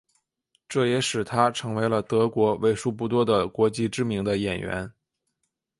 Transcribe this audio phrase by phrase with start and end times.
[0.67, 4.91] 这也使他成为了德国为数不多的国际知名的演员。